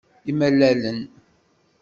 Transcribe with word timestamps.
Imalalen. 0.31 0.99